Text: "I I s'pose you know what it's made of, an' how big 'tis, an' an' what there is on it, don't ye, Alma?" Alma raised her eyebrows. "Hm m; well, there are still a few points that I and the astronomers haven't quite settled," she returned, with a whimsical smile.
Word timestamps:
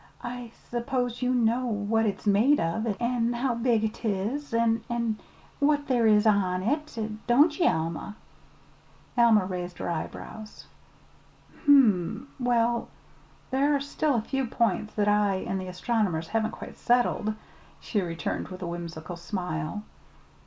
"I 0.23 0.33
I 0.33 0.51
s'pose 0.79 1.21
you 1.21 1.31
know 1.31 1.67
what 1.67 2.07
it's 2.07 2.25
made 2.25 2.59
of, 2.59 2.87
an' 2.99 3.33
how 3.33 3.53
big 3.53 3.93
'tis, 3.93 4.51
an' 4.51 4.83
an' 4.89 5.19
what 5.59 5.85
there 5.85 6.07
is 6.07 6.25
on 6.25 6.63
it, 6.63 6.97
don't 7.27 7.59
ye, 7.59 7.67
Alma?" 7.67 8.15
Alma 9.15 9.45
raised 9.45 9.77
her 9.77 9.87
eyebrows. 9.91 10.65
"Hm 11.65 12.27
m; 12.27 12.27
well, 12.43 12.87
there 13.51 13.75
are 13.75 13.79
still 13.79 14.15
a 14.15 14.21
few 14.23 14.47
points 14.47 14.95
that 14.95 15.07
I 15.07 15.35
and 15.35 15.61
the 15.61 15.67
astronomers 15.67 16.29
haven't 16.29 16.49
quite 16.49 16.77
settled," 16.79 17.35
she 17.79 18.01
returned, 18.01 18.47
with 18.47 18.63
a 18.63 18.67
whimsical 18.67 19.17
smile. 19.17 19.83